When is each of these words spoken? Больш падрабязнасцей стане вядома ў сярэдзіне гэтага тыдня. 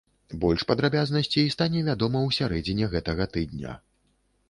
Больш 0.45 0.63
падрабязнасцей 0.71 1.51
стане 1.57 1.85
вядома 1.91 2.19
ў 2.27 2.39
сярэдзіне 2.41 2.85
гэтага 2.97 3.33
тыдня. 3.37 3.81